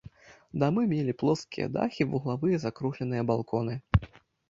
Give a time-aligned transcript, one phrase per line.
[0.63, 3.81] Дамы мелі плоскія дахі, вуглавыя закругленыя балконы.